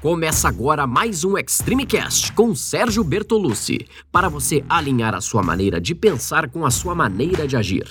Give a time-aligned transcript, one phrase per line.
[0.00, 5.80] Começa agora mais um Extreme Cast com Sérgio Bertolucci, para você alinhar a sua maneira
[5.80, 7.88] de pensar com a sua maneira de agir.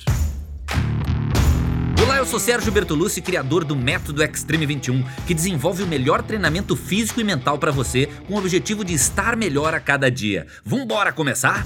[1.99, 6.75] Olá, eu sou Sérgio Bertolucci, criador do Método Extreme 21, que desenvolve o melhor treinamento
[6.75, 10.45] físico e mental para você, com o objetivo de estar melhor a cada dia.
[10.63, 11.65] Vambora começar?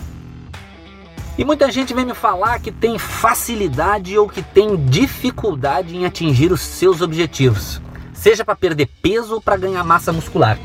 [1.37, 6.53] E muita gente vem me falar que tem facilidade ou que tem dificuldade em atingir
[6.53, 7.81] os seus objetivos
[8.19, 10.59] seja para perder peso ou para ganhar massa muscular.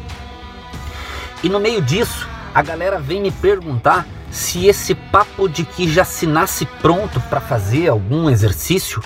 [1.42, 6.05] E no meio disso, a galera vem me perguntar se esse papo de que já
[6.05, 9.01] se nasce pronto para fazer algum exercício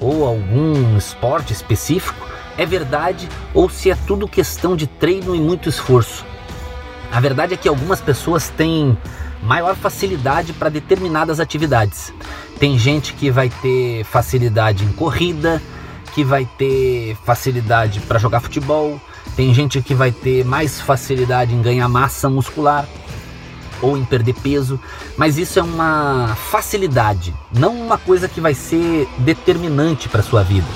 [0.00, 5.68] ou algum esporte específico é verdade ou se é tudo questão de treino e muito
[5.68, 6.24] esforço.
[7.10, 8.96] A verdade é que algumas pessoas têm
[9.42, 12.12] maior facilidade para determinadas atividades.
[12.60, 15.60] Tem gente que vai ter facilidade em corrida,
[16.08, 19.00] que vai ter facilidade para jogar futebol,
[19.36, 22.86] tem gente que vai ter mais facilidade em ganhar massa muscular
[23.80, 24.80] ou em perder peso,
[25.16, 30.66] mas isso é uma facilidade, não uma coisa que vai ser determinante para sua vida.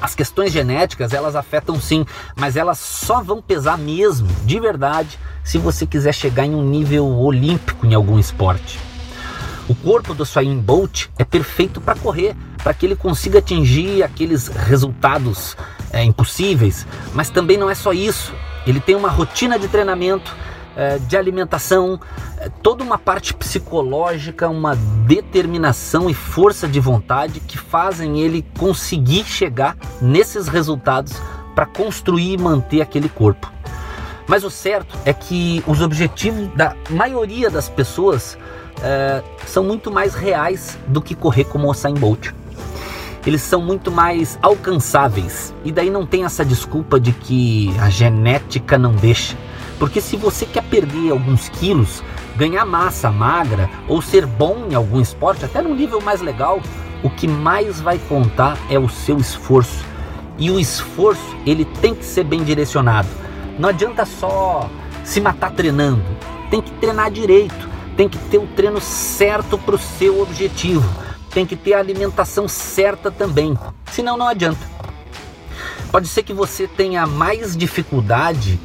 [0.00, 2.04] As questões genéticas, elas afetam sim,
[2.36, 7.06] mas elas só vão pesar mesmo, de verdade, se você quiser chegar em um nível
[7.06, 8.80] olímpico em algum esporte.
[9.68, 14.48] O corpo do Usain Bolt é perfeito para correr, para que ele consiga atingir aqueles
[14.48, 15.56] resultados
[15.92, 18.32] é, impossíveis, mas também não é só isso.
[18.66, 20.34] Ele tem uma rotina de treinamento,
[20.76, 22.00] é, de alimentação,
[22.38, 29.24] é, toda uma parte psicológica, uma determinação e força de vontade que fazem ele conseguir
[29.24, 31.14] chegar nesses resultados
[31.54, 33.50] para construir e manter aquele corpo.
[34.26, 38.38] Mas o certo é que os objetivos da maioria das pessoas
[38.80, 42.32] é, são muito mais reais do que correr como o Usain Bolt
[43.24, 45.54] eles são muito mais alcançáveis.
[45.64, 49.36] E daí não tem essa desculpa de que a genética não deixa.
[49.78, 52.02] Porque se você quer perder alguns quilos,
[52.36, 56.60] ganhar massa magra ou ser bom em algum esporte, até num nível mais legal,
[57.02, 59.84] o que mais vai contar é o seu esforço.
[60.38, 63.08] E o esforço, ele tem que ser bem direcionado.
[63.58, 64.68] Não adianta só
[65.04, 66.02] se matar treinando.
[66.50, 71.46] Tem que treinar direito, tem que ter o treino certo para o seu objetivo tem
[71.46, 73.56] que ter a alimentação certa também,
[73.90, 74.60] senão não adianta.
[75.90, 78.58] Pode ser que você tenha mais dificuldade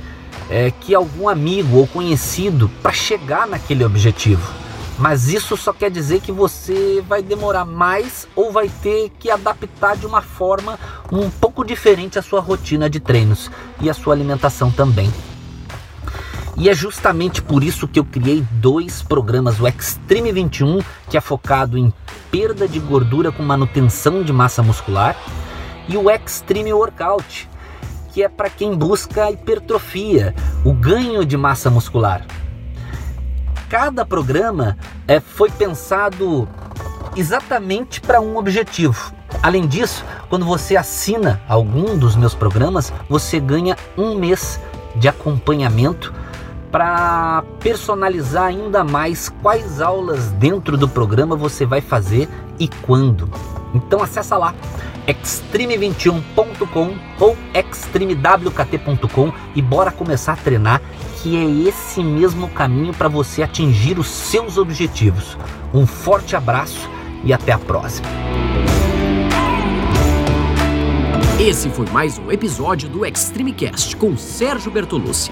[0.49, 4.49] é, que algum amigo ou conhecido para chegar naquele objetivo,
[4.97, 9.95] mas isso só quer dizer que você vai demorar mais ou vai ter que adaptar
[9.97, 10.79] de uma forma
[11.11, 13.51] um pouco diferente a sua rotina de treinos
[13.81, 15.11] e a sua alimentação também.
[16.59, 21.21] E é justamente por isso que eu criei dois programas, o Extreme 21, que é
[21.21, 21.93] focado em
[22.31, 25.15] perda de gordura com manutenção de massa muscular,
[25.87, 27.47] e o Extreme Workout,
[28.11, 30.33] que é para quem busca hipertrofia,
[30.65, 32.25] o ganho de massa muscular.
[33.69, 36.49] Cada programa é, foi pensado
[37.15, 39.13] exatamente para um objetivo.
[39.43, 44.59] Além disso, quando você assina algum dos meus programas, você ganha um mês
[44.95, 46.11] de acompanhamento
[46.71, 52.27] para personalizar ainda mais quais aulas dentro do programa você vai fazer
[52.59, 53.29] e quando.
[53.73, 54.53] Então acessa lá
[55.07, 60.81] extreme21.com ou extremewkt.com e bora começar a treinar,
[61.21, 65.37] que é esse mesmo caminho para você atingir os seus objetivos.
[65.73, 66.89] Um forte abraço
[67.23, 68.07] e até a próxima.
[71.39, 75.31] Esse foi mais um episódio do Extreme Cast com Sérgio Bertolucci.